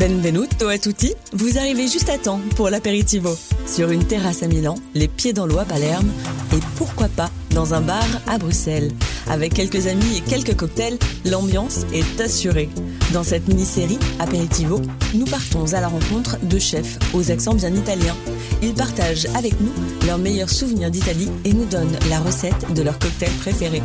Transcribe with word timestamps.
Benvenuto 0.00 0.68
a 0.68 0.78
tutti, 0.78 1.12
vous 1.34 1.58
arrivez 1.58 1.86
juste 1.86 2.08
à 2.08 2.16
temps 2.16 2.40
pour 2.56 2.70
l'apéritivo. 2.70 3.36
Sur 3.66 3.90
une 3.90 4.02
terrasse 4.02 4.42
à 4.42 4.46
Milan, 4.46 4.76
les 4.94 5.08
pieds 5.08 5.34
dans 5.34 5.44
l'eau 5.44 5.58
à 5.58 5.66
Palerme 5.66 6.08
et 6.54 6.60
pourquoi 6.76 7.08
pas 7.08 7.30
dans 7.54 7.74
un 7.74 7.80
bar 7.80 8.06
à 8.26 8.38
Bruxelles. 8.38 8.90
Avec 9.28 9.54
quelques 9.54 9.86
amis 9.86 10.16
et 10.16 10.20
quelques 10.20 10.56
cocktails, 10.56 10.98
l'ambiance 11.24 11.86
est 11.92 12.20
assurée. 12.20 12.68
Dans 13.12 13.22
cette 13.22 13.48
mini-série 13.48 13.98
Aperitivo, 14.18 14.80
nous 15.14 15.24
partons 15.24 15.72
à 15.72 15.80
la 15.80 15.88
rencontre 15.88 16.38
de 16.42 16.58
chefs 16.58 16.98
aux 17.12 17.30
accents 17.30 17.54
bien 17.54 17.72
italiens. 17.72 18.16
Ils 18.62 18.74
partagent 18.74 19.26
avec 19.34 19.60
nous 19.60 19.72
leurs 20.06 20.18
meilleurs 20.18 20.50
souvenirs 20.50 20.90
d'Italie 20.90 21.30
et 21.44 21.52
nous 21.52 21.64
donnent 21.66 21.98
la 22.08 22.20
recette 22.20 22.72
de 22.74 22.82
leur 22.82 22.98
cocktail 22.98 23.32
préféré. 23.40 23.82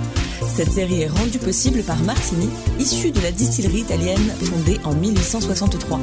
Cette 0.55 0.71
série 0.71 1.01
est 1.01 1.07
rendue 1.07 1.39
possible 1.39 1.83
par 1.83 1.97
Martini, 2.03 2.49
issue 2.79 3.11
de 3.11 3.21
la 3.21 3.31
distillerie 3.31 3.79
italienne 3.79 4.31
fondée 4.41 4.79
en 4.83 4.93
1863. 4.93 5.99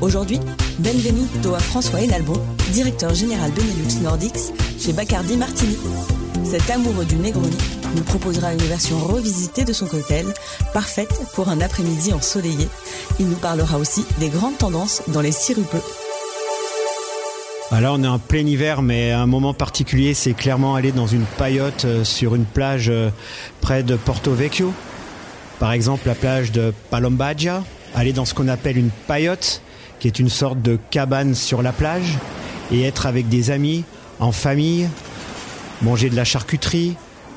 Aujourd'hui, 0.00 0.40
Benvenuto 0.78 1.54
à 1.54 1.58
François 1.58 2.00
Hénalbon, 2.00 2.40
directeur 2.72 3.14
général 3.14 3.50
Benelux 3.52 4.02
Nordics 4.02 4.52
chez 4.78 4.92
Bacardi 4.92 5.36
Martini. 5.36 5.76
Cet 6.44 6.70
amoureux 6.70 7.04
du 7.04 7.16
Negroni 7.16 7.56
nous 7.94 8.02
proposera 8.02 8.52
une 8.52 8.62
version 8.62 8.98
revisitée 8.98 9.64
de 9.64 9.72
son 9.72 9.86
cocktail, 9.86 10.26
parfaite 10.72 11.20
pour 11.34 11.48
un 11.48 11.60
après-midi 11.60 12.12
ensoleillé. 12.12 12.68
Il 13.18 13.28
nous 13.28 13.36
parlera 13.36 13.78
aussi 13.78 14.04
des 14.18 14.28
grandes 14.28 14.58
tendances 14.58 15.02
dans 15.08 15.20
les 15.20 15.32
sirupeux. 15.32 15.82
Alors 17.70 17.96
on 17.98 18.02
est 18.02 18.08
en 18.08 18.18
plein 18.18 18.46
hiver, 18.46 18.80
mais 18.80 19.12
un 19.12 19.26
moment 19.26 19.52
particulier, 19.52 20.14
c'est 20.14 20.32
clairement 20.32 20.74
aller 20.74 20.92
dans 20.92 21.06
une 21.06 21.24
paillote 21.36 21.84
euh, 21.84 22.02
sur 22.02 22.34
une 22.34 22.46
plage 22.46 22.88
euh, 22.88 23.10
près 23.60 23.82
de 23.82 23.96
Porto 23.96 24.32
Vecchio. 24.32 24.72
Par 25.58 25.72
exemple, 25.72 26.06
la 26.06 26.14
plage 26.14 26.50
de 26.52 26.72
Palombagia. 26.90 27.62
Aller 27.94 28.12
dans 28.12 28.24
ce 28.24 28.34
qu'on 28.34 28.48
appelle 28.48 28.76
une 28.76 28.90
paillote, 29.06 29.60
qui 29.98 30.08
est 30.08 30.18
une 30.18 30.28
sorte 30.28 30.62
de 30.62 30.78
cabane 30.90 31.34
sur 31.34 31.62
la 31.62 31.72
plage, 31.72 32.18
et 32.70 32.82
être 32.82 33.06
avec 33.06 33.28
des 33.28 33.50
amis, 33.50 33.84
en 34.20 34.30
famille, 34.30 34.88
manger 35.82 36.10
de 36.10 36.16
la 36.16 36.24
charcuterie, 36.24 36.96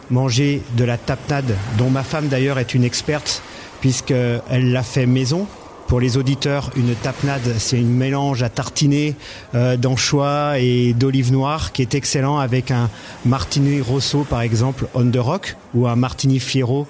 manger 0.09 0.61
de 0.75 0.83
la 0.83 0.97
tapenade, 0.97 1.55
dont 1.77 1.89
ma 1.89 2.03
femme 2.03 2.27
d'ailleurs 2.27 2.59
est 2.59 2.73
une 2.73 2.83
experte, 2.83 3.41
puisqu'elle 3.79 4.71
l'a 4.71 4.83
fait 4.83 5.05
maison. 5.05 5.47
Pour 5.87 5.99
les 5.99 6.15
auditeurs, 6.15 6.69
une 6.77 6.95
tapenade, 6.95 7.55
c'est 7.57 7.77
un 7.77 7.83
mélange 7.83 8.43
à 8.43 8.49
tartiner 8.49 9.15
euh, 9.55 9.75
d'anchois 9.75 10.53
et 10.57 10.93
d'olive 10.93 11.33
noire 11.33 11.73
qui 11.73 11.81
est 11.81 11.95
excellent 11.95 12.39
avec 12.39 12.71
un 12.71 12.89
martini 13.25 13.81
rosso 13.81 14.23
par 14.23 14.39
exemple 14.41 14.87
on 14.93 15.11
the 15.11 15.17
rock 15.17 15.57
ou 15.73 15.87
un 15.87 15.97
martini 15.97 16.39
fiero 16.39 16.87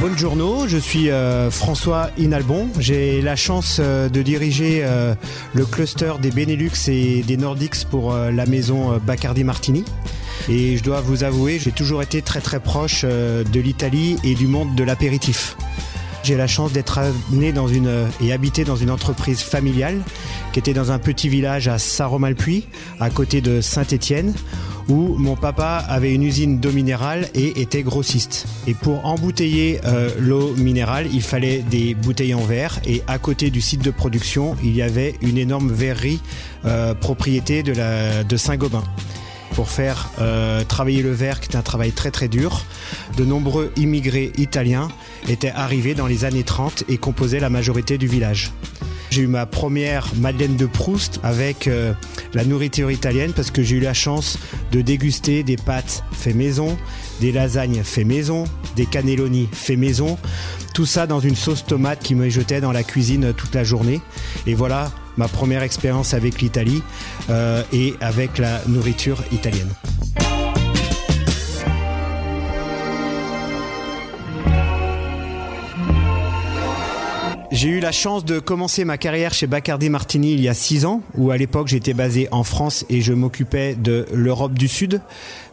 Bonjour, 0.00 0.68
je 0.68 0.78
suis 0.78 1.10
euh, 1.10 1.50
François 1.50 2.10
Inalbon. 2.18 2.68
J'ai 2.78 3.20
la 3.20 3.34
chance 3.34 3.78
euh, 3.80 4.08
de 4.08 4.22
diriger 4.22 4.82
euh, 4.84 5.16
le 5.54 5.66
cluster 5.66 6.12
des 6.22 6.30
Benelux 6.30 6.70
et 6.86 7.22
des 7.24 7.36
Nordics 7.36 7.84
pour 7.90 8.14
la 8.14 8.46
maison 8.46 8.98
Bacardi 8.98 9.42
Martini. 9.42 9.84
Et 10.48 10.76
je 10.76 10.84
dois 10.84 11.00
vous 11.00 11.24
avouer, 11.24 11.58
j'ai 11.58 11.72
toujours 11.72 12.00
été 12.00 12.22
très 12.22 12.40
très 12.40 12.60
proche 12.60 13.04
de 13.04 13.60
l'Italie 13.60 14.16
et 14.22 14.36
du 14.36 14.46
monde 14.46 14.76
de 14.76 14.84
l'apéritif. 14.84 15.56
J'ai 16.22 16.36
la 16.36 16.46
chance 16.46 16.72
d'être 16.72 16.98
né 17.30 17.52
dans 17.52 17.68
une 17.68 18.06
et 18.20 18.32
habité 18.32 18.64
dans 18.64 18.76
une 18.76 18.90
entreprise 18.90 19.40
familiale 19.40 20.00
qui 20.52 20.58
était 20.58 20.74
dans 20.74 20.92
un 20.92 20.98
petit 20.98 21.28
village 21.28 21.68
à 21.68 21.78
Saint-Romain-le-Puy, 21.78 22.66
à 23.00 23.10
côté 23.10 23.40
de 23.40 23.60
Saint-Étienne, 23.60 24.34
où 24.88 25.14
mon 25.18 25.36
papa 25.36 25.84
avait 25.88 26.14
une 26.14 26.22
usine 26.22 26.60
d'eau 26.60 26.72
minérale 26.72 27.28
et 27.34 27.60
était 27.60 27.82
grossiste. 27.82 28.46
Et 28.66 28.74
pour 28.74 29.04
embouteiller 29.04 29.80
euh, 29.84 30.10
l'eau 30.18 30.54
minérale, 30.54 31.08
il 31.12 31.22
fallait 31.22 31.58
des 31.58 31.94
bouteilles 31.94 32.34
en 32.34 32.44
verre. 32.44 32.80
Et 32.86 33.02
à 33.06 33.18
côté 33.18 33.50
du 33.50 33.60
site 33.60 33.84
de 33.84 33.90
production, 33.90 34.56
il 34.62 34.74
y 34.74 34.82
avait 34.82 35.14
une 35.20 35.38
énorme 35.38 35.70
verrerie 35.70 36.20
euh, 36.64 36.94
propriété 36.94 37.62
de, 37.62 37.74
de 38.24 38.36
Saint-Gobain 38.36 38.84
pour 39.58 39.70
faire 39.70 40.10
euh, 40.20 40.62
travailler 40.64 41.02
le 41.02 41.12
verre, 41.12 41.40
qui 41.40 41.50
est 41.50 41.56
un 41.56 41.62
travail 41.62 41.92
très 41.92 42.10
très 42.10 42.28
dur. 42.28 42.64
De 43.16 43.24
nombreux 43.24 43.72
immigrés 43.76 44.32
italiens 44.38 44.88
étaient 45.28 45.52
arrivés 45.54 45.94
dans 45.94 46.06
les 46.06 46.24
années 46.24 46.42
30 46.42 46.84
et 46.88 46.98
composaient 46.98 47.40
la 47.40 47.50
majorité 47.50 47.98
du 47.98 48.06
village. 48.06 48.52
J'ai 49.10 49.22
eu 49.22 49.26
ma 49.26 49.46
première 49.46 50.12
Madeleine 50.16 50.56
de 50.56 50.66
Proust 50.66 51.20
avec 51.22 51.66
euh, 51.66 51.94
la 52.34 52.44
nourriture 52.44 52.90
italienne 52.90 53.32
parce 53.34 53.50
que 53.50 53.62
j'ai 53.62 53.76
eu 53.76 53.80
la 53.80 53.94
chance 53.94 54.38
de 54.70 54.82
déguster 54.82 55.42
des 55.42 55.56
pâtes 55.56 56.04
fait 56.12 56.34
maison, 56.34 56.76
des 57.20 57.32
lasagnes 57.32 57.82
fait 57.82 58.04
maison, 58.04 58.44
des 58.76 58.86
cannelloni 58.86 59.48
fait 59.50 59.76
maison. 59.76 60.18
Tout 60.74 60.86
ça 60.86 61.06
dans 61.06 61.20
une 61.20 61.36
sauce 61.36 61.64
tomate 61.64 62.00
qui 62.02 62.14
me 62.14 62.28
jetait 62.28 62.60
dans 62.60 62.72
la 62.72 62.82
cuisine 62.82 63.32
toute 63.32 63.54
la 63.54 63.64
journée. 63.64 64.00
Et 64.46 64.54
voilà 64.54 64.92
ma 65.16 65.26
première 65.26 65.62
expérience 65.62 66.14
avec 66.14 66.40
l'Italie 66.40 66.82
euh, 67.30 67.62
et 67.72 67.94
avec 68.00 68.38
la 68.38 68.60
nourriture 68.68 69.24
italienne. 69.32 69.70
J'ai 77.58 77.70
eu 77.70 77.80
la 77.80 77.90
chance 77.90 78.24
de 78.24 78.38
commencer 78.38 78.84
ma 78.84 78.98
carrière 78.98 79.34
chez 79.34 79.48
Bacardi 79.48 79.90
Martini 79.90 80.32
il 80.32 80.40
y 80.40 80.48
a 80.48 80.54
six 80.54 80.84
ans, 80.84 81.02
où 81.16 81.32
à 81.32 81.36
l'époque 81.36 81.66
j'étais 81.66 81.92
basé 81.92 82.28
en 82.30 82.44
France 82.44 82.86
et 82.88 83.00
je 83.00 83.12
m'occupais 83.12 83.74
de 83.74 84.06
l'Europe 84.14 84.54
du 84.54 84.68
Sud, 84.68 85.00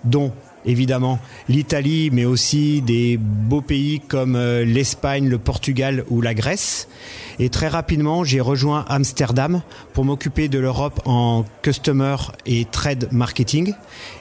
dont 0.03 0.31
évidemment 0.67 1.17
l'Italie, 1.49 2.11
mais 2.13 2.23
aussi 2.23 2.83
des 2.83 3.17
beaux 3.17 3.61
pays 3.61 4.01
comme 4.01 4.35
euh, 4.35 4.63
l'Espagne, 4.63 5.27
le 5.27 5.39
Portugal 5.39 6.05
ou 6.11 6.21
la 6.21 6.35
Grèce. 6.35 6.87
Et 7.39 7.49
très 7.49 7.69
rapidement, 7.69 8.23
j'ai 8.23 8.39
rejoint 8.39 8.85
Amsterdam 8.87 9.63
pour 9.93 10.05
m'occuper 10.05 10.47
de 10.47 10.59
l'Europe 10.59 11.01
en 11.05 11.43
customer 11.63 12.17
et 12.45 12.65
trade 12.65 13.07
marketing. 13.11 13.73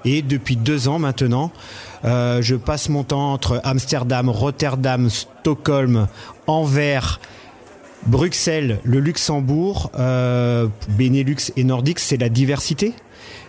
Et 0.06 0.22
depuis 0.22 0.56
deux 0.56 0.88
ans 0.88 0.98
maintenant, 0.98 1.52
euh, 2.06 2.40
je 2.40 2.56
passe 2.56 2.88
mon 2.88 3.04
temps 3.04 3.34
entre 3.34 3.60
Amsterdam, 3.62 4.30
Rotterdam, 4.30 5.10
Stockholm, 5.10 6.08
Anvers, 6.46 7.20
Bruxelles, 8.06 8.80
le 8.84 9.00
Luxembourg, 9.00 9.90
euh, 9.98 10.68
Benelux 10.90 11.52
et 11.56 11.64
Nordiques, 11.64 12.00
c'est 12.00 12.16
la 12.16 12.28
diversité. 12.28 12.92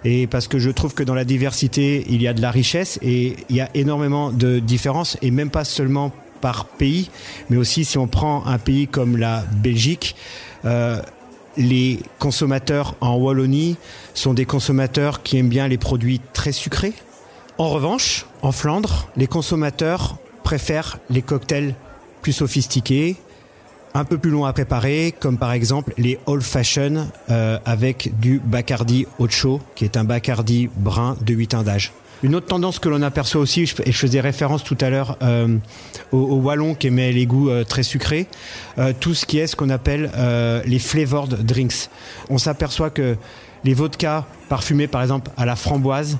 Et 0.03 0.27
parce 0.27 0.47
que 0.47 0.59
je 0.59 0.69
trouve 0.69 0.93
que 0.93 1.03
dans 1.03 1.15
la 1.15 1.25
diversité, 1.25 2.05
il 2.09 2.21
y 2.21 2.27
a 2.27 2.33
de 2.33 2.41
la 2.41 2.51
richesse 2.51 2.99
et 3.01 3.35
il 3.49 3.55
y 3.55 3.61
a 3.61 3.69
énormément 3.73 4.31
de 4.31 4.59
différences, 4.59 5.17
et 5.21 5.31
même 5.31 5.49
pas 5.49 5.65
seulement 5.65 6.11
par 6.41 6.65
pays, 6.65 7.09
mais 7.49 7.57
aussi 7.57 7.85
si 7.85 7.97
on 7.97 8.07
prend 8.07 8.45
un 8.45 8.59
pays 8.59 8.87
comme 8.87 9.17
la 9.17 9.43
Belgique, 9.63 10.15
euh, 10.65 11.01
les 11.57 11.99
consommateurs 12.19 12.95
en 13.01 13.15
Wallonie 13.15 13.77
sont 14.13 14.33
des 14.33 14.45
consommateurs 14.45 15.23
qui 15.23 15.37
aiment 15.37 15.49
bien 15.49 15.67
les 15.67 15.77
produits 15.77 16.21
très 16.33 16.51
sucrés. 16.51 16.93
En 17.57 17.69
revanche, 17.69 18.25
en 18.41 18.51
Flandre, 18.51 19.07
les 19.15 19.27
consommateurs 19.27 20.17
préfèrent 20.43 20.99
les 21.09 21.21
cocktails 21.21 21.73
plus 22.21 22.33
sophistiqués, 22.33 23.15
un 23.95 24.03
peu 24.03 24.17
plus 24.17 24.29
long 24.29 24.45
à 24.45 24.51
préparer, 24.51 25.15
comme 25.17 25.37
par 25.37 25.53
exemple 25.53 25.93
les 25.97 26.19
old 26.25 26.43
fashion 26.43 27.07
euh, 27.31 27.57
avec 27.65 28.11
du 28.19 28.41
Bacardi 28.43 29.07
Ocho, 29.19 29.61
qui 29.73 29.85
est 29.85 29.95
un 29.95 30.03
Bacardi 30.03 30.69
brun 30.75 31.15
de 31.25 31.33
8 31.33 31.53
ans 31.55 31.63
d'âge. 31.63 31.93
Une 32.21 32.35
autre 32.35 32.47
tendance 32.47 32.79
que 32.79 32.89
l'on 32.89 33.01
aperçoit 33.01 33.39
aussi, 33.39 33.61
et 33.61 33.91
je 33.91 33.97
faisais 33.97 34.19
référence 34.19 34.63
tout 34.63 34.77
à 34.81 34.89
l'heure 34.89 35.17
euh, 35.21 35.57
au, 36.11 36.35
wallon 36.35 36.75
qui 36.75 36.87
aimait 36.87 37.13
les 37.13 37.25
goûts 37.25 37.49
euh, 37.49 37.63
très 37.63 37.83
sucrés, 37.83 38.27
tout 38.99 39.13
ce 39.13 39.25
qui 39.25 39.39
est 39.39 39.47
ce 39.47 39.55
qu'on 39.55 39.69
appelle 39.69 40.11
les 40.65 40.79
flavored 40.79 41.45
drinks. 41.45 41.89
On 42.29 42.37
s'aperçoit 42.37 42.89
que 42.89 43.15
les 43.63 43.73
vodkas 43.73 44.25
parfumés 44.49 44.87
par 44.87 45.01
exemple 45.01 45.31
à 45.37 45.45
la 45.45 45.55
framboise 45.55 46.17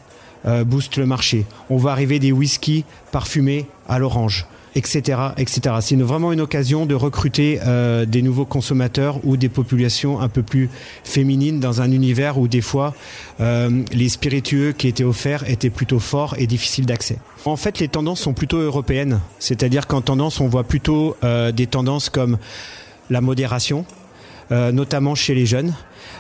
boostent 0.66 0.97
le 0.97 1.06
marché. 1.06 1.46
On 1.69 1.78
va 1.78 1.92
arriver 1.92 2.19
des 2.19 2.31
whiskies 2.31 2.86
parfumés 3.12 3.66
à 3.90 4.00
l'orange 4.00 4.46
etc., 4.75 5.19
etc. 5.38 5.77
C'est 5.80 5.95
vraiment 5.95 6.31
une 6.31 6.42
occasion 6.42 6.86
de 6.86 6.95
recruter 6.95 7.60
euh, 7.66 8.06
des 8.06 8.22
nouveaux 8.22 8.45
consommateurs 8.45 9.19
ou 9.24 9.38
des 9.38 9.50
populations 9.50 10.19
un 10.19 10.30
peu 10.30 10.44
plus 10.44 10.69
féminines 11.04 11.60
dans 11.60 11.81
un 11.81 11.92
univers 11.92 12.38
où 12.38 12.48
des 12.48 12.62
fois 12.62 12.94
euh, 13.39 13.83
les 13.94 14.10
spiritueux 14.10 14.74
qui 14.74 14.88
étaient 14.88 15.04
offerts 15.04 15.50
étaient 15.50 15.69
plutôt 15.69 16.00
forts 16.00 16.36
et 16.38 16.45
difficiles 16.45 16.86
d'accès. 16.86 17.18
En 17.45 17.56
fait, 17.56 17.80
les 17.80 17.88
tendances 17.88 18.22
sont 18.22 18.33
plutôt 18.33 18.57
européennes, 18.57 19.22
c'est-à-dire 19.39 19.88
qu'en 19.88 20.01
tendance, 20.01 20.39
on 20.42 20.48
voit 20.48 20.63
plutôt 20.63 21.16
euh, 21.24 21.51
des 21.51 21.68
tendances 21.68 22.10
comme 22.10 22.38
la 23.10 23.21
modération, 23.21 23.86
notamment 24.50 25.13
chez 25.13 25.36
les 25.36 25.45
jeunes. 25.45 25.74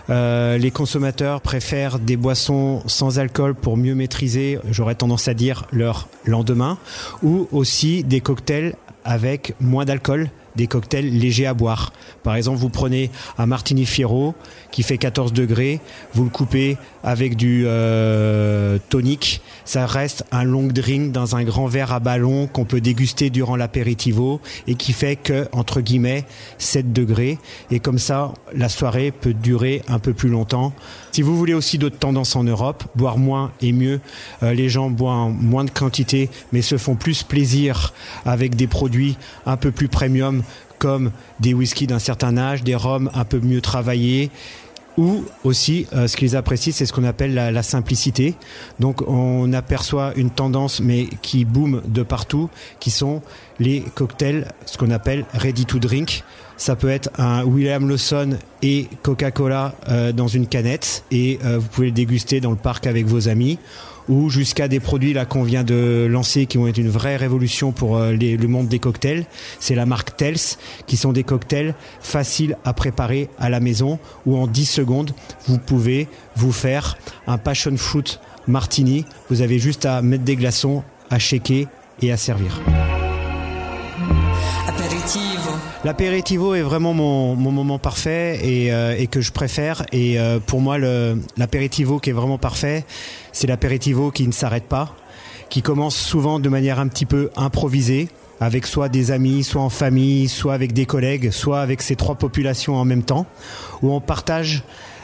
Euh, 0.09 0.57
les 0.57 0.71
consommateurs 0.71 1.41
préfèrent 1.41 1.99
des 1.99 2.17
boissons 2.17 2.81
sans 2.85 3.19
alcool 3.19 3.55
pour 3.55 3.77
mieux 3.77 3.95
maîtriser, 3.95 4.59
j'aurais 4.69 4.95
tendance 4.95 5.27
à 5.27 5.33
dire, 5.33 5.65
leur 5.71 6.07
lendemain, 6.25 6.77
ou 7.23 7.47
aussi 7.51 8.03
des 8.03 8.21
cocktails 8.21 8.75
avec 9.03 9.53
moins 9.59 9.85
d'alcool 9.85 10.29
des 10.55 10.67
cocktails 10.67 11.09
légers 11.09 11.45
à 11.45 11.53
boire. 11.53 11.93
Par 12.23 12.35
exemple, 12.35 12.57
vous 12.57 12.69
prenez 12.69 13.11
un 13.37 13.45
Martini 13.45 13.85
Fiero 13.85 14.35
qui 14.71 14.83
fait 14.83 14.97
14 14.97 15.33
degrés, 15.33 15.79
vous 16.13 16.23
le 16.23 16.29
coupez 16.29 16.77
avec 17.03 17.35
du 17.35 17.63
euh, 17.65 18.77
tonic, 18.89 19.41
ça 19.63 19.85
reste 19.85 20.25
un 20.31 20.43
long 20.43 20.67
drink 20.67 21.11
dans 21.11 21.35
un 21.35 21.43
grand 21.43 21.67
verre 21.67 21.93
à 21.93 21.99
ballon 21.99 22.47
qu'on 22.47 22.65
peut 22.65 22.81
déguster 22.81 23.29
durant 23.29 23.55
l'apéritivo 23.55 24.41
et 24.67 24.75
qui 24.75 24.93
fait 24.93 25.15
que, 25.15 25.47
entre 25.51 25.81
guillemets, 25.81 26.25
7 26.57 26.93
degrés. 26.93 27.37
Et 27.71 27.79
comme 27.79 27.99
ça, 27.99 28.33
la 28.53 28.69
soirée 28.69 29.11
peut 29.11 29.33
durer 29.33 29.81
un 29.87 29.99
peu 29.99 30.13
plus 30.13 30.29
longtemps. 30.29 30.73
Si 31.11 31.21
vous 31.21 31.37
voulez 31.37 31.53
aussi 31.53 31.77
d'autres 31.77 31.97
tendances 31.97 32.35
en 32.35 32.43
Europe, 32.43 32.83
boire 32.95 33.17
moins 33.17 33.51
et 33.61 33.71
mieux, 33.71 34.01
euh, 34.43 34.53
les 34.53 34.69
gens 34.69 34.89
boivent 34.89 35.31
moins 35.31 35.63
de 35.63 35.69
quantité 35.69 36.29
mais 36.51 36.61
se 36.61 36.77
font 36.77 36.95
plus 36.95 37.23
plaisir 37.23 37.93
avec 38.25 38.55
des 38.55 38.67
produits 38.67 39.17
un 39.45 39.57
peu 39.57 39.71
plus 39.71 39.87
premium 39.87 40.43
comme 40.85 41.09
des 41.39 41.55
whiskies 41.55 41.87
d'un 41.87 41.97
certain 41.97 42.37
âge, 42.37 42.63
des 42.63 42.75
rhums 42.75 43.09
un 43.15 43.25
peu 43.25 43.39
mieux 43.39 43.59
travaillés, 43.59 44.29
ou 44.97 45.25
aussi 45.43 45.87
euh, 45.93 46.05
ce 46.05 46.15
qu'ils 46.15 46.35
apprécient, 46.35 46.71
c'est 46.75 46.85
ce 46.85 46.93
qu'on 46.93 47.05
appelle 47.05 47.33
la, 47.33 47.63
simplicité. 47.63 48.35
Donc 48.79 49.01
on 49.07 49.51
aperçoit 49.51 50.13
une 50.15 50.29
tendance, 50.29 50.81
mais 50.81 51.07
qui 51.23 51.43
boom 51.43 51.81
de 51.87 52.03
partout, 52.03 52.51
qui 52.79 52.91
sont 52.91 53.23
les 53.57 53.83
cocktails, 53.95 54.47
ce 54.67 54.77
qu'on 54.77 54.91
appelle 54.91 55.25
ready 55.33 55.65
to 55.65 55.79
drink. 55.79 56.23
Ça 56.55 56.75
peut 56.75 56.89
être 56.89 57.09
un 57.17 57.43
William 57.43 57.89
Lawson 57.89 58.37
et 58.61 58.87
Coca-Cola 59.01 59.73
euh, 59.89 60.11
dans 60.11 60.27
une 60.27 60.45
canette, 60.45 61.03
et 61.09 61.39
euh, 61.43 61.57
vous 61.57 61.67
pouvez 61.67 61.87
le 61.87 61.93
déguster 61.93 62.41
dans 62.41 62.51
le 62.51 62.57
parc 62.57 62.85
avec 62.85 63.07
vos 63.07 63.27
amis 63.27 63.57
ou 64.09 64.29
jusqu'à 64.29 64.67
des 64.67 64.79
produits 64.79 65.13
là 65.13 65.25
qu'on 65.25 65.43
vient 65.43 65.63
de 65.63 66.07
lancer 66.09 66.45
qui 66.45 66.57
vont 66.57 66.67
être 66.67 66.77
une 66.77 66.89
vraie 66.89 67.15
révolution 67.15 67.71
pour 67.71 67.97
euh, 67.97 68.11
le 68.13 68.47
monde 68.47 68.67
des 68.67 68.79
cocktails. 68.79 69.25
C'est 69.59 69.75
la 69.75 69.85
marque 69.85 70.15
Tels 70.17 70.37
qui 70.87 70.97
sont 70.97 71.13
des 71.13 71.23
cocktails 71.23 71.75
faciles 71.99 72.57
à 72.63 72.73
préparer 72.73 73.29
à 73.39 73.49
la 73.49 73.59
maison 73.59 73.99
où 74.25 74.37
en 74.37 74.47
10 74.47 74.65
secondes 74.65 75.11
vous 75.47 75.57
pouvez 75.57 76.07
vous 76.35 76.51
faire 76.51 76.97
un 77.27 77.37
passion 77.37 77.75
fruit 77.77 78.19
martini. 78.47 79.05
Vous 79.29 79.41
avez 79.41 79.59
juste 79.59 79.85
à 79.85 80.01
mettre 80.01 80.23
des 80.23 80.35
glaçons, 80.35 80.83
à 81.09 81.19
shaker 81.19 81.67
et 82.01 82.11
à 82.11 82.17
servir. 82.17 82.61
L'apéritivo 85.85 86.55
est 86.55 86.63
vraiment 86.63 86.95
mon, 86.95 87.35
mon, 87.35 87.51
moment 87.51 87.77
parfait 87.77 88.39
et, 88.43 88.73
euh, 88.73 88.95
et, 88.97 89.05
que 89.05 89.21
je 89.21 89.31
préfère. 89.31 89.85
Et 89.91 90.19
euh, 90.19 90.39
pour 90.39 90.59
moi, 90.59 90.79
l'apéritivo 90.79 91.99
qui 91.99 92.09
est 92.09 92.13
vraiment 92.13 92.39
parfait, 92.39 92.83
c'est 93.31 93.45
l'apéritivo 93.45 94.09
qui 94.09 94.25
ne 94.25 94.31
s'arrête 94.31 94.63
pas, 94.63 94.95
qui 95.51 95.61
commence 95.61 95.95
souvent 95.95 96.39
de 96.39 96.49
manière 96.49 96.79
un 96.79 96.87
petit 96.87 97.05
peu 97.05 97.29
improvisée, 97.37 98.09
avec 98.39 98.65
soit 98.65 98.89
des 98.89 99.11
amis, 99.11 99.43
soit 99.43 99.61
en 99.61 99.69
famille, 99.69 100.27
soit 100.27 100.55
avec 100.55 100.73
des 100.73 100.87
collègues, 100.87 101.29
soit 101.29 101.61
avec 101.61 101.83
ces 101.83 101.95
trois 101.95 102.15
populations 102.15 102.75
en 102.77 102.83
même 102.83 103.03
temps, 103.03 103.27
où 103.83 103.93
on 103.93 104.01
partage 104.01 104.63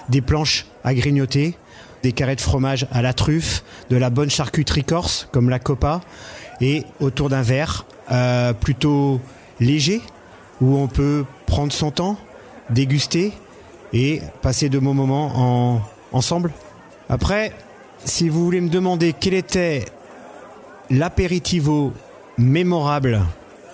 des 0.09 0.21
planches 0.21 0.65
à 0.83 0.95
grignoter, 0.95 1.53
des 2.01 2.11
carrés 2.11 2.35
de 2.35 2.41
fromage 2.41 2.87
à 2.91 3.03
la 3.03 3.13
truffe, 3.13 3.63
de 3.91 3.97
la 3.97 4.09
bonne 4.09 4.31
charcuterie 4.31 4.83
corse 4.83 5.27
comme 5.31 5.47
la 5.47 5.59
copa, 5.59 6.01
et 6.59 6.85
autour 6.99 7.29
d'un 7.29 7.43
verre 7.43 7.85
euh, 8.11 8.53
plutôt 8.53 9.21
léger 9.59 10.01
où 10.61 10.77
on 10.77 10.87
peut 10.87 11.25
prendre 11.45 11.73
son 11.73 11.91
temps, 11.91 12.17
déguster 12.69 13.33
et 13.93 14.21
passer 14.41 14.69
de 14.69 14.79
bons 14.79 14.93
moments 14.93 15.31
en, 15.35 15.81
ensemble. 16.11 16.51
Après, 17.09 17.51
si 18.05 18.29
vous 18.29 18.43
voulez 18.43 18.61
me 18.61 18.69
demander 18.69 19.13
quel 19.13 19.33
était 19.33 19.85
l'apéritivo 20.89 21.93
mémorable, 22.37 23.21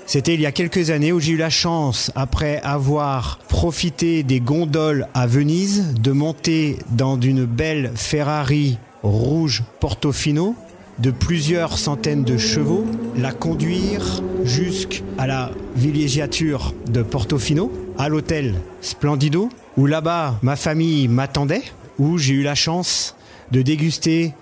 c'était 0.05 0.33
il 0.33 0.41
y 0.41 0.45
a 0.45 0.51
quelques 0.51 0.89
années 0.89 1.11
où 1.11 1.19
j'ai 1.19 1.33
eu 1.33 1.37
la 1.37 1.49
chance, 1.49 2.11
après 2.15 2.61
avoir 2.61 3.39
profité 3.49 4.23
des 4.23 4.39
gondoles 4.39 5.07
à 5.13 5.27
Venise, 5.27 5.93
de 5.99 6.11
monter 6.11 6.79
dans 6.91 7.19
une 7.19 7.45
belle 7.45 7.91
Ferrari 7.95 8.77
rouge 9.03 9.63
Portofino 9.79 10.55
de 10.99 11.11
plusieurs 11.11 11.77
centaines 11.77 12.23
de 12.23 12.37
chevaux, 12.37 12.85
la 13.15 13.31
conduire 13.31 14.21
jusqu'à 14.43 15.27
la 15.27 15.51
villégiature 15.75 16.73
de 16.89 17.03
Portofino, 17.03 17.71
à 17.97 18.09
l'hôtel 18.09 18.55
Splendido, 18.81 19.49
où 19.77 19.85
là-bas 19.85 20.39
ma 20.41 20.55
famille 20.55 21.07
m'attendait, 21.07 21.63
où 21.99 22.17
j'ai 22.17 22.33
eu 22.33 22.43
la 22.43 22.55
chance 22.55 23.15
de 23.51 23.61
déguster 23.61 24.33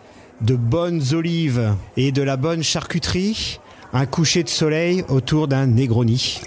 de 0.42 0.56
bonnes 0.56 1.02
olives 1.14 1.76
et 1.98 2.12
de 2.12 2.22
la 2.22 2.38
bonne 2.38 2.64
charcuterie, 2.64 3.60
un 3.94 4.06
coucher 4.06 4.44
de 4.44 4.50
soleil 4.50 5.04
autour 5.10 5.48
d'un 5.48 5.68
Negroni, 5.68 6.42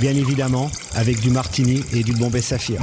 bien 0.00 0.14
évidemment 0.14 0.70
avec 0.94 1.20
du 1.20 1.30
martini 1.30 1.84
et 1.92 2.02
du 2.02 2.12
Bombay 2.12 2.40
Saphir. 2.40 2.80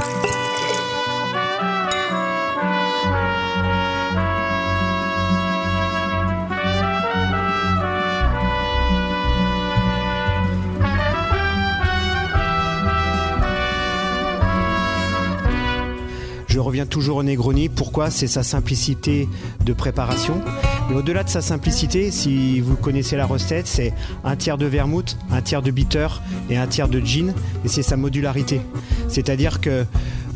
Toujours 16.86 17.18
au 17.18 17.24
Negroni. 17.24 17.70
Pourquoi? 17.70 18.10
C'est 18.10 18.28
sa 18.28 18.44
simplicité 18.44 19.28
de 19.66 19.74
préparation. 19.74 20.42
Mais 20.90 20.96
au-delà 20.96 21.24
de 21.24 21.30
sa 21.30 21.42
simplicité, 21.42 22.12
si 22.12 22.60
vous 22.60 22.76
connaissez 22.76 23.16
la 23.16 23.26
recette, 23.26 23.68
c'est 23.68 23.94
un 24.24 24.36
tiers 24.36 24.58
de 24.58 24.66
vermouth, 24.66 25.18
un 25.32 25.42
tiers 25.42 25.62
de 25.62 25.72
bitter 25.72 26.08
et 26.50 26.58
un 26.58 26.68
tiers 26.68 26.88
de 26.88 27.00
gin. 27.00 27.34
Et 27.66 27.68
c'est 27.68 27.84
sa 27.84 27.98
modularité. 27.98 28.62
C'est-à-dire 29.08 29.62
que 29.62 29.86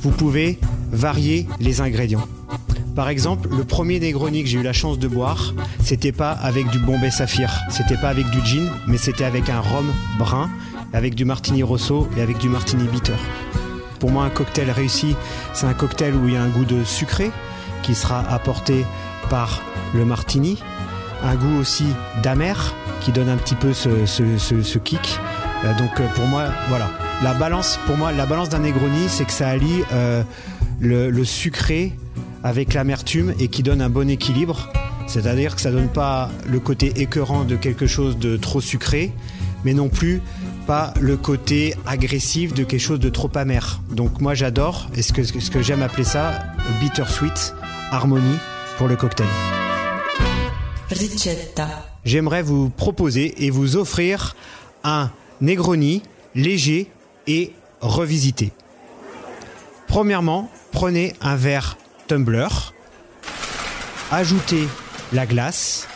vous 0.01 0.12
pouvez 0.12 0.59
varier 0.92 1.47
les 1.59 1.81
ingrédients. 1.81 2.25
Par 2.95 3.09
exemple, 3.09 3.50
le 3.50 3.65
premier 3.65 4.00
Negroni 4.00 4.44
que 4.44 4.50
j'ai 4.50 4.59
eu 4.59 4.63
la 4.63 4.71
chance 4.71 4.97
de 4.97 5.07
boire, 5.07 5.53
c'était 5.83 6.13
pas 6.13 6.31
avec 6.31 6.69
du 6.69 6.80
Bombay 6.80 7.12
Saphir, 7.12 7.59
c'était 7.69 7.97
pas 7.97 8.07
avec 8.07 8.30
du 8.30 8.39
gin, 8.45 8.69
mais 8.88 8.97
c'était 8.97 9.25
avec 9.25 9.50
un 9.50 9.59
rhum 9.59 9.88
brun, 10.18 10.50
avec 10.94 11.13
du 11.13 11.25
Martini 11.25 11.62
Rosso 11.62 12.07
et 12.18 12.21
avec 12.21 12.38
du 12.38 12.47
Martini 12.47 12.88
Bitter. 12.88 13.15
Pour 14.00 14.12
moi, 14.12 14.25
un 14.25 14.30
cocktail 14.30 14.69
réussi, 14.71 15.15
c'est 15.53 15.65
un 15.65 15.74
cocktail 15.74 16.15
où 16.15 16.27
il 16.27 16.33
y 16.33 16.38
a 16.38 16.42
un 16.42 16.50
goût 16.50 16.65
de 16.65 16.83
sucré 16.83 17.31
qui 17.83 17.95
sera 17.95 18.19
apporté 18.30 18.86
par 19.30 19.62
le 19.94 20.06
martini, 20.06 20.62
un 21.24 21.36
goût 21.36 21.59
aussi 21.59 21.86
d'amer 22.24 22.74
qui 23.01 23.12
donne 23.12 23.30
un 23.30 23.38
petit 23.38 23.56
peu 23.56 23.74
ce, 23.74 24.77
kick. 24.80 25.19
Euh, 25.63 25.74
donc 25.77 26.01
pour 26.15 26.25
moi, 26.27 26.45
voilà, 26.69 26.89
la 27.24 27.33
balance, 27.33 27.80
pour 27.86 27.97
moi, 27.97 28.12
la 28.12 28.25
balance 28.25 28.50
d'un 28.50 28.59
Negroni, 28.59 29.07
c'est 29.07 29.25
que 29.25 29.31
ça 29.31 29.47
allie 29.50 29.83
euh, 29.94 30.24
le, 30.80 31.24
sucré 31.24 31.94
avec 32.44 32.74
l'amertume 32.74 33.33
et 33.39 33.47
qui 33.47 33.63
donne 33.63 33.81
un 33.81 33.89
bon 33.89 34.09
équilibre. 34.09 34.69
C'est-à-dire 35.07 35.56
que 35.56 35.62
ça 35.62 35.71
donne 35.71 35.88
pas 35.88 36.30
le 36.47 36.59
côté 36.59 36.94
écœurant 37.01 37.44
de 37.44 37.56
quelque 37.56 37.88
chose 37.88 38.18
de 38.18 38.38
trop 38.38 38.59
sucré, 38.59 39.13
mais 39.63 39.74
non 39.74 39.88
plus 39.88 40.21
pas 40.65 40.94
le 41.00 41.17
côté 41.17 41.75
agressif 41.85 42.54
de 42.54 42.63
quelque 42.63 42.81
chose 42.81 42.99
de 42.99 43.09
trop 43.09 43.30
amer. 43.35 43.80
Donc 43.92 44.21
moi 44.21 44.33
j'adore, 44.33 44.87
et 44.95 45.01
ce 45.01 45.13
que, 45.13 45.23
ce 45.23 45.49
que 45.51 45.61
j'aime 45.61 45.81
appeler 45.81 46.04
ça, 46.04 46.44
bittersweet, 46.80 47.54
harmonie 47.92 48.37
pour 48.78 48.87
le 48.87 48.95
cocktail. 48.95 49.28
Ricetta. 50.90 51.68
J'aimerais 52.04 52.44
vous 52.44 52.69
proposer 52.69 53.45
et 53.45 53.49
vous 53.49 53.78
offrir 53.78 54.35
un 54.83 55.09
Negroni 55.42 56.04
léger 56.35 56.90
et 57.28 57.51
revisité. 57.81 58.51
Premièrement, 59.87 60.49
prenez 60.71 61.13
un 61.21 61.35
verre 61.35 61.78
tumbler, 62.07 62.47
ajoutez 64.11 64.68
la 65.13 65.25
glace 65.25 65.87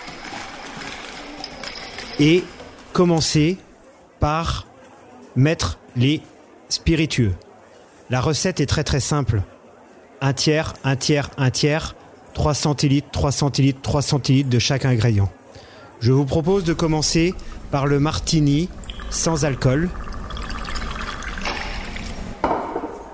et 2.19 2.43
commencez 2.93 3.57
par 4.19 4.67
mettre 5.35 5.79
les 5.95 6.21
spiritueux. 6.69 7.35
La 8.09 8.21
recette 8.21 8.59
est 8.59 8.65
très 8.65 8.83
très 8.83 8.99
simple. 8.99 9.41
Un 10.21 10.33
tiers, 10.33 10.73
un 10.83 10.95
tiers, 10.95 11.29
un 11.37 11.51
tiers, 11.51 11.95
3 12.33 12.53
centilitres, 12.53 13.09
3 13.11 13.31
centilitres, 13.31 13.81
3 13.81 14.01
centilitres 14.01 14.49
de 14.49 14.59
chaque 14.59 14.85
ingrédient. 14.85 15.29
Je 15.99 16.11
vous 16.11 16.25
propose 16.25 16.63
de 16.63 16.73
commencer 16.73 17.33
par 17.71 17.85
le 17.85 17.99
martini 17.99 18.69
sans 19.09 19.45
alcool 19.45 19.89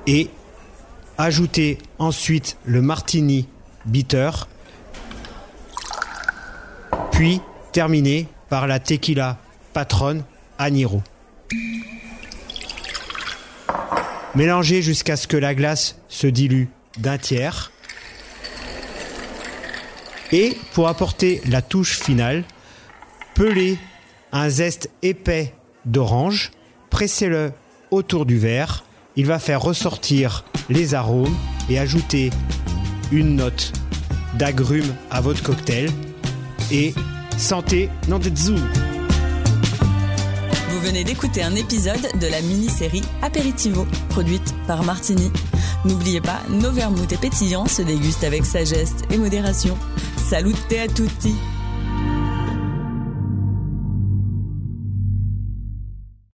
et 0.08 0.30
ajouter 1.18 1.78
ensuite 1.98 2.58
le 2.66 2.82
martini 2.82 3.48
bitter, 3.86 4.32
puis 7.12 7.42
terminer 7.72 8.28
par 8.50 8.68
la 8.68 8.80
tequila 8.80 9.38
patronne 9.74 10.24
Aniro. 10.58 11.02
Mélangez 14.36 14.82
jusqu'à 14.82 15.16
ce 15.16 15.28
que 15.28 15.38
la 15.38 15.56
glace 15.56 15.98
se 16.10 16.28
dilue 16.28 16.66
d'un 16.98 17.18
tiers. 17.18 17.72
Et 20.32 20.58
pour 20.74 20.88
apporter 20.88 21.42
la 21.48 21.62
touche 21.62 21.98
finale, 21.98 22.44
pelez 23.34 23.78
un 24.32 24.50
zeste 24.50 24.90
épais 25.02 25.54
d'orange, 25.86 26.52
pressez-le 26.90 27.54
autour 27.92 28.26
du 28.26 28.38
verre. 28.38 28.84
Il 29.16 29.26
va 29.26 29.40
faire 29.40 29.62
ressortir 29.62 30.44
les 30.70 30.94
arômes 30.94 31.36
et 31.70 31.80
ajouter 31.80 32.32
une 33.12 33.38
note 33.38 33.72
d'agrumes 34.34 34.94
à 35.10 35.22
votre 35.22 35.42
cocktail. 35.42 35.90
Et 36.72 36.94
santé, 37.38 37.90
non 38.10 38.20
Vous 40.76 40.82
venez 40.82 41.06
d'écouter 41.06 41.42
un 41.42 41.56
épisode 41.56 42.06
de 42.20 42.28
la 42.28 42.42
mini-série 42.42 43.02
Aperitivo, 43.22 43.88
produite 44.10 44.54
par 44.68 44.84
Martini. 44.84 45.32
N'oubliez 45.86 46.20
pas, 46.20 46.42
nos 46.50 46.70
vermouths 46.70 47.14
et 47.14 47.18
pétillants 47.18 47.66
se 47.66 47.82
dégustent 47.82 48.26
avec 48.26 48.46
sagesse 48.46 48.96
et 49.10 49.18
modération. 49.18 49.78
Salute 50.18 50.58
à 50.74 50.90
tutti 50.90 51.34